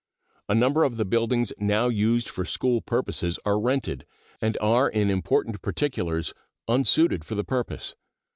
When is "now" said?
1.59-1.87